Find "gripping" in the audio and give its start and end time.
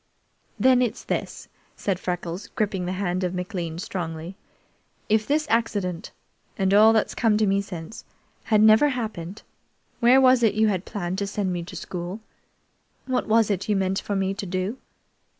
2.55-2.87